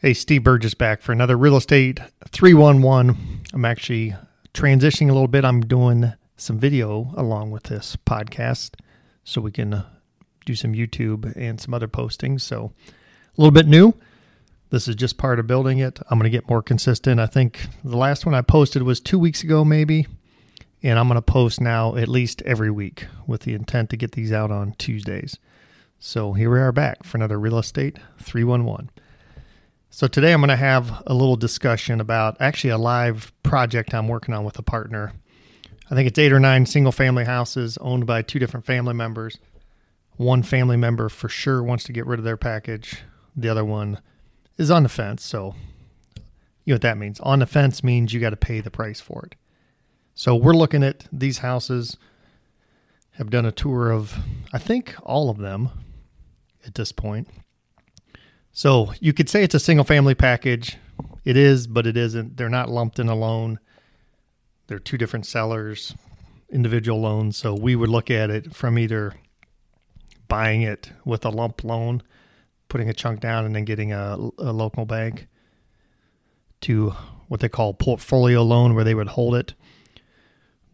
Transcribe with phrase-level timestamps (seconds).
[0.00, 3.42] Hey, Steve Burgess back for another Real Estate 311.
[3.52, 4.14] I'm actually
[4.54, 5.44] transitioning a little bit.
[5.44, 8.76] I'm doing some video along with this podcast
[9.24, 9.86] so we can uh,
[10.46, 12.42] do some YouTube and some other postings.
[12.42, 13.92] So a little bit new.
[14.70, 15.98] This is just part of building it.
[16.08, 17.18] I'm going to get more consistent.
[17.18, 20.06] I think the last one I posted was two weeks ago, maybe.
[20.80, 24.12] And I'm going to post now at least every week with the intent to get
[24.12, 25.38] these out on Tuesdays.
[25.98, 28.90] So here we are back for another Real Estate 311.
[29.90, 34.06] So today I'm going to have a little discussion about actually a live project I'm
[34.06, 35.14] working on with a partner.
[35.90, 39.38] I think it's eight or nine single family houses owned by two different family members.
[40.16, 43.00] One family member for sure wants to get rid of their package.
[43.34, 44.00] The other one
[44.58, 45.24] is on the fence.
[45.24, 45.54] So
[46.64, 47.18] you know what that means.
[47.20, 49.36] On the fence means you got to pay the price for it.
[50.14, 51.96] So we're looking at these houses,
[53.12, 54.18] have done a tour of,
[54.52, 55.70] I think, all of them
[56.66, 57.28] at this point.
[58.58, 60.78] So you could say it's a single family package.
[61.24, 62.36] It is, but it isn't.
[62.36, 63.60] They're not lumped in a loan.
[64.66, 65.94] They're two different sellers,
[66.50, 67.36] individual loans.
[67.36, 69.14] So we would look at it from either
[70.26, 72.02] buying it with a lump loan,
[72.68, 75.28] putting a chunk down, and then getting a, a local bank
[76.62, 76.96] to
[77.28, 79.54] what they call portfolio loan, where they would hold it.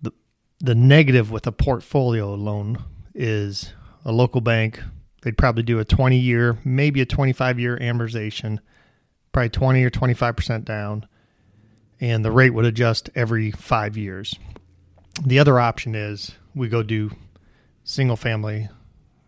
[0.01, 0.13] The,
[0.59, 2.83] the negative with a portfolio loan
[3.15, 3.75] is
[4.07, 4.81] a local bank
[5.25, 8.59] They'd probably do a 20 year, maybe a 25 year amortization,
[9.33, 11.07] probably 20 or 25% down,
[11.99, 14.39] and the rate would adjust every five years.
[15.25, 17.11] The other option is we go do
[17.85, 18.69] single family,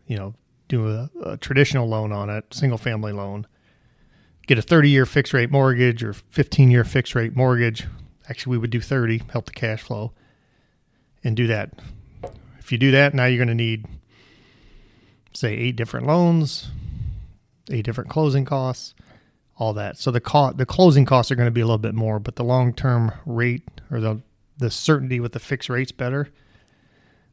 [0.07, 0.35] you know,
[0.69, 3.47] do a, a traditional loan on it, single family loan,
[4.47, 7.87] get a 30 year fixed rate mortgage or 15 year fixed rate mortgage.
[8.29, 10.13] Actually, we would do 30, help the cash flow,
[11.25, 11.71] and do that.
[12.59, 13.87] If you do that, now you're going to need
[15.37, 16.71] say eight different loans,
[17.71, 18.95] eight different closing costs,
[19.57, 19.99] all that.
[19.99, 22.37] So the co- the closing costs are going to be a little bit more, but
[22.37, 24.21] the long term rate or the
[24.59, 26.29] the certainty with the fixed rates better.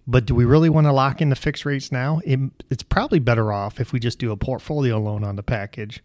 [0.06, 2.19] But do we really want to lock in the fixed rates now?
[2.25, 6.03] It, it's probably better off if we just do a portfolio loan on the package,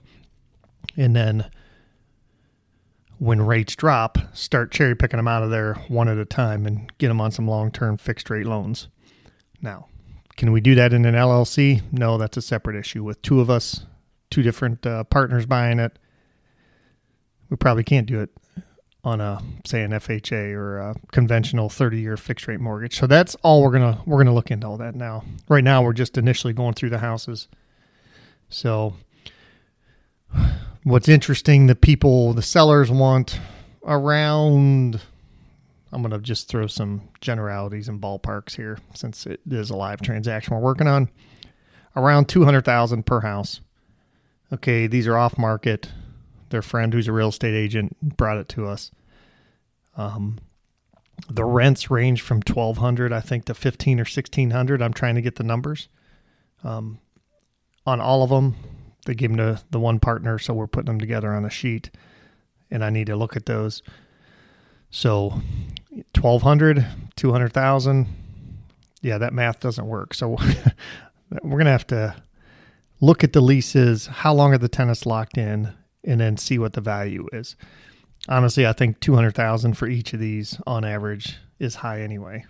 [0.97, 1.51] and then
[3.19, 6.97] when rates drop, start cherry picking them out of there one at a time and
[6.99, 8.89] get them on some long term fixed rate loans.
[9.61, 9.89] Now,
[10.39, 11.83] can we do that in an LLC?
[11.91, 13.03] No, that's a separate issue.
[13.03, 13.85] With two of us,
[14.31, 15.99] two different uh, partners buying it,
[17.51, 18.31] we probably can't do it
[19.03, 22.97] on a say an FHA or a conventional 30-year fixed rate mortgage.
[22.97, 25.25] So that's all we're gonna we're gonna look into all that now.
[25.49, 27.49] Right now, we're just initially going through the houses.
[28.49, 28.95] So
[30.85, 33.41] what's interesting, the people, the sellers want
[33.85, 35.01] around
[35.93, 40.03] I'm going to just throw some generalities and ballparks here since it is a live
[40.03, 41.09] transaction we're working on.
[41.97, 43.61] Around 200,000 per house.
[44.53, 45.91] Okay, these are off market.
[46.51, 48.91] Their friend who's a real estate agent brought it to us.
[49.97, 50.39] Um,
[51.29, 54.83] the rents range from 1200 I think to 15 or 1600.
[54.83, 55.89] I'm trying to get the numbers.
[56.63, 57.01] Um,
[57.87, 58.55] on all of them,
[59.07, 61.91] they gave them to the one partner, so we're putting them together on a sheet
[62.71, 63.83] and I need to look at those.
[64.91, 65.41] So
[66.15, 66.87] 1200,
[67.17, 68.07] 200,000.
[69.01, 70.15] Yeah, that math doesn't work.
[70.15, 70.31] So
[71.31, 72.15] we're going to have to
[73.01, 75.73] look at the leases, how long are the tenants locked in,
[76.05, 77.57] and then see what the value is.
[78.29, 82.45] Honestly, I think 200,000 for each of these on average is high anyway.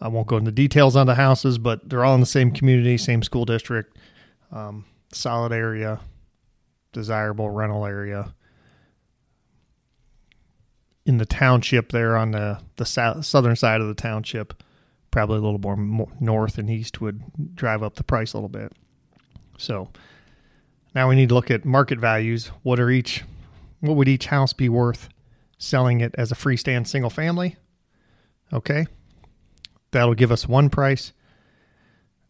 [0.00, 2.96] I won't go into details on the houses, but they're all in the same community,
[2.96, 3.98] same school district,
[4.50, 6.00] um, solid area,
[6.92, 8.34] desirable rental area
[11.06, 14.62] in the township there on the the south, southern side of the township,
[15.10, 18.48] probably a little more, more north and east would drive up the price a little
[18.48, 18.72] bit.
[19.58, 19.88] So
[20.94, 22.48] now we need to look at market values.
[22.62, 23.24] What are each
[23.80, 25.08] what would each house be worth
[25.58, 27.56] selling it as a freestand single family?
[28.52, 28.86] Okay.
[29.90, 31.12] That'll give us one price.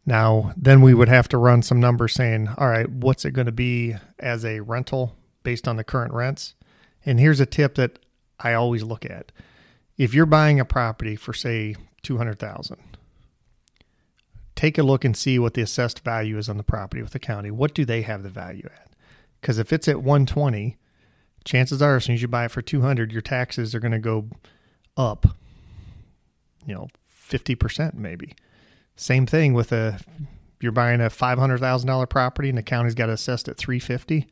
[0.06, 3.46] Now, then we would have to run some numbers saying, all right, what's it going
[3.46, 6.54] to be as a rental based on the current rents?
[7.04, 7.98] And here's a tip that
[8.42, 9.32] I always look at.
[9.96, 12.76] If you're buying a property for say 200,000,
[14.54, 17.18] take a look and see what the assessed value is on the property with the
[17.18, 17.50] county.
[17.50, 18.90] What do they have the value at?
[19.42, 20.76] Cuz if it's at 120,
[21.44, 23.98] chances are as soon as you buy it for 200, your taxes are going to
[23.98, 24.28] go
[24.96, 25.26] up
[26.66, 26.88] you know,
[27.28, 28.34] 50% maybe.
[28.96, 29.98] Same thing with a
[30.60, 34.28] you're buying a $500,000 property and the county's got it assessed at 350,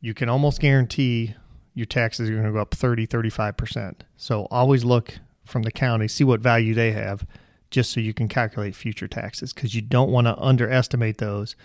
[0.00, 1.36] you can almost guarantee
[1.74, 4.00] your taxes are going to go up 30, 35%.
[4.16, 7.26] So always look from the county, see what value they have,
[7.70, 11.56] just so you can calculate future taxes because you don't want to underestimate those,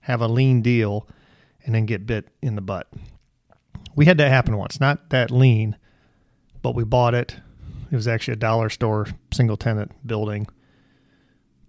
[0.00, 1.06] have a lean deal,
[1.64, 2.88] and then get bit in the butt.
[3.94, 5.76] We had that happen once, not that lean,
[6.62, 7.36] but we bought it.
[7.90, 10.46] It was actually a dollar store, single tenant building.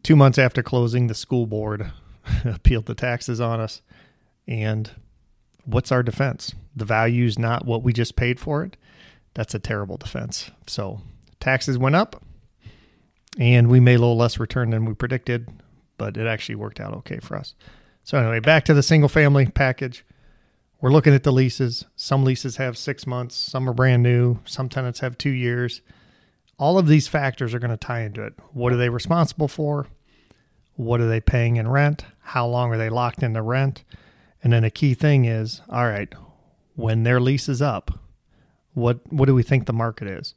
[0.03, 1.91] Two months after closing, the school board
[2.45, 3.81] appealed the taxes on us.
[4.47, 4.89] And
[5.71, 6.53] what's our defense?
[6.75, 8.77] The value's not what we just paid for it.
[9.33, 10.51] That's a terrible defense.
[10.67, 11.01] So
[11.39, 12.23] taxes went up
[13.37, 15.47] and we made a little less return than we predicted,
[15.97, 17.53] but it actually worked out okay for us.
[18.03, 20.03] So anyway, back to the single family package.
[20.81, 21.85] We're looking at the leases.
[21.95, 25.81] Some leases have six months, some are brand new, some tenants have two years.
[26.57, 28.33] All of these factors are going to tie into it.
[28.53, 29.87] What are they responsible for?
[30.75, 32.05] What are they paying in rent?
[32.21, 33.83] How long are they locked into rent?
[34.43, 36.13] And then a key thing is, all right,
[36.75, 37.99] when their lease is up,
[38.73, 40.33] what what do we think the market is?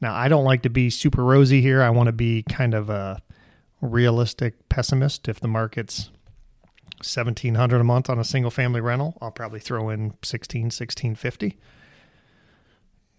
[0.00, 1.82] Now, I don't like to be super rosy here.
[1.82, 3.22] I want to be kind of a
[3.80, 5.28] realistic pessimist.
[5.28, 6.10] If the market's
[6.98, 11.58] 1700 a month on a single family rental, I'll probably throw in 16 1650.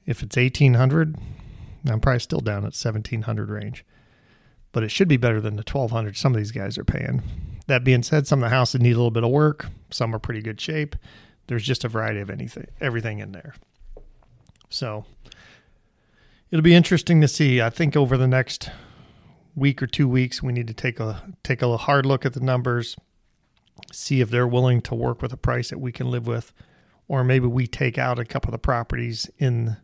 [0.06, 1.16] If it's 1800,
[1.90, 3.86] I'm probably still down at 1700 range.
[4.72, 7.24] But it should be better than the 1200 some of these guys are paying.
[7.68, 9.68] That being said, some of the houses need a little bit of work.
[9.90, 10.96] Some are pretty good shape.
[11.48, 13.56] There's just a variety of anything, everything in there.
[14.70, 15.06] So
[16.52, 17.62] it'll be interesting to see.
[17.62, 18.70] I think over the next
[19.56, 22.40] week or two weeks, we need to take a take a hard look at the
[22.40, 22.96] numbers,
[23.92, 26.54] see if they're willing to work with a price that we can live with,
[27.08, 29.78] or maybe we take out a couple of the properties in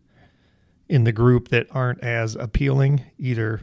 [0.90, 3.62] in the group that aren't as appealing, either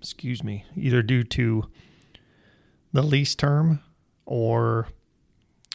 [0.00, 1.70] excuse me, either due to
[2.92, 3.80] the lease term
[4.26, 4.88] or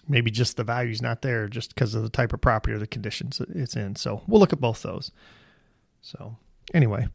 [0.07, 2.87] maybe just the value's not there just because of the type of property or the
[2.87, 3.95] conditions it's in.
[3.95, 5.11] So we'll look at both those.
[6.01, 6.37] So
[6.73, 7.07] anyway,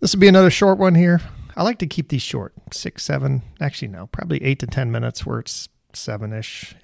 [0.00, 1.20] this will be another short one here.
[1.56, 5.26] I like to keep these short, six, seven, actually no, probably eight to ten minutes
[5.26, 6.74] where it's seven ish.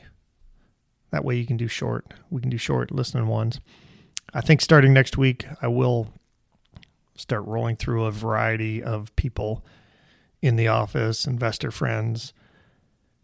[1.11, 2.13] That way you can do short.
[2.31, 3.61] We can do short listening ones.
[4.35, 6.13] I think starting next week, I will
[7.17, 9.65] start rolling through a variety of people
[10.43, 12.35] in the office, investor friends,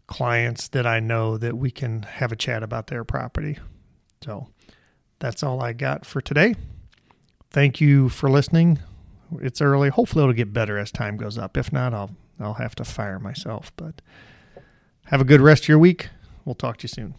[0.07, 3.57] clients that I know that we can have a chat about their property.
[4.23, 4.47] So
[5.19, 6.55] that's all I got for today.
[7.49, 8.79] Thank you for listening.
[9.41, 9.89] It's early.
[9.89, 11.57] Hopefully it'll get better as time goes up.
[11.57, 13.71] If not, I'll I'll have to fire myself.
[13.75, 14.01] But
[15.05, 16.09] have a good rest of your week.
[16.45, 17.15] We'll talk to you soon.